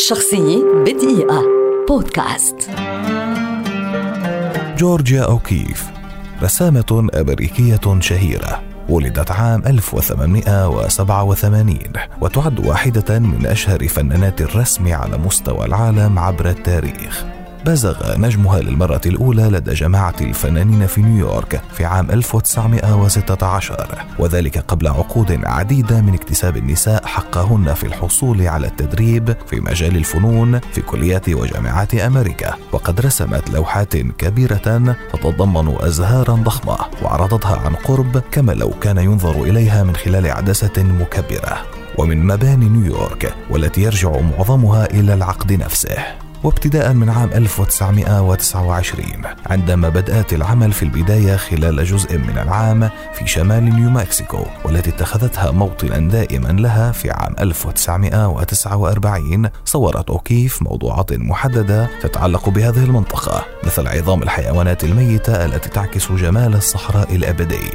[0.00, 1.44] شخصية بدقيقة.
[1.88, 2.70] بودكاست.
[4.78, 5.84] جورجيا أوكيف
[6.42, 11.78] رسامة أمريكية شهيرة ولدت عام 1887
[12.20, 17.24] وتعد واحدة من أشهر فنانات الرسم على مستوى العالم عبر التاريخ.
[17.66, 25.40] بزغ نجمها للمرة الأولى لدى جماعة الفنانين في نيويورك في عام 1916 وذلك قبل عقود
[25.44, 31.94] عديدة من اكتساب النساء حقهن في الحصول على التدريب في مجال الفنون في كليات وجامعات
[31.94, 32.54] أمريكا.
[32.72, 39.84] وقد رسمت لوحات كبيرة تتضمن أزهارا ضخمة وعرضتها عن قرب كما لو كان ينظر إليها
[39.84, 41.58] من خلال عدسة مكبرة.
[41.98, 46.29] ومن مباني نيويورك والتي يرجع معظمها إلى العقد نفسه.
[46.44, 49.04] وابتداء من عام 1929
[49.46, 55.50] عندما بدأت العمل في البداية خلال جزء من العام في شمال نيو مكسيكو والتي اتخذتها
[55.50, 64.22] موطنا دائما لها في عام 1949 صورت أوكيف موضوعات محددة تتعلق بهذه المنطقة مثل عظام
[64.22, 67.70] الحيوانات الميتة التي تعكس جمال الصحراء الأبدي.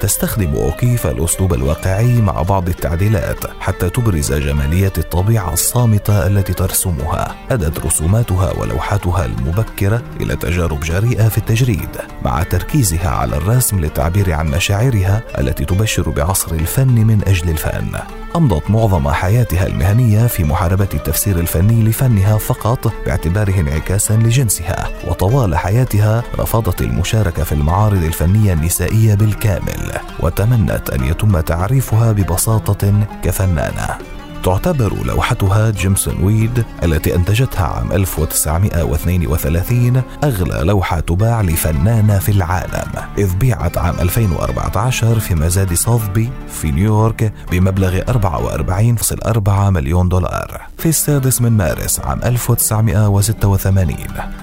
[0.00, 7.34] تستخدم أوكيف الأسلوب الواقعي مع بعض التعديلات حتى تبرز جمالية الطبيعة الصامتة التي ترسمها.
[7.50, 11.88] أدت رسوماتها ولوحاتها المبكرة إلى تجارب جريئة في التجريد
[12.24, 17.92] مع تركيزها على الرسم للتعبير عن مشاعرها التي تبشر بعصر الفن من أجل الفن.
[18.36, 26.22] أمضت معظم حياتها المهنية في محاربة التفسير الفني لفنها فقط باعتباره انعكاسا لجنسها وطوال حياتها
[26.38, 29.85] رفضت المشاركة في المعارض الفنية النسائية بالكامل.
[30.20, 32.92] وتمنت أن يتم تعريفها ببساطة
[33.22, 34.15] كفنانة.
[34.44, 43.34] تعتبر لوحتها جيمسون ويد التي أنتجتها عام 1932 أغلى لوحة تباع لفنانة في العالم إذ
[43.34, 50.60] بيعت عام 2014 في مزاد صوثبي في نيويورك بمبلغ 44.4 مليون دولار.
[50.78, 53.96] في السادس من مارس عام 1986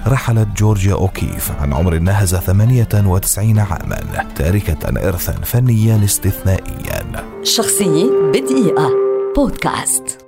[0.06, 4.00] رحلت جورجيا أوكيف عن عمر ناهز 98 عاما
[4.36, 7.04] تاركة إرثا فنيا استثنائيا.
[7.42, 9.03] شخصية بدقيقة.
[9.34, 10.23] بودكاست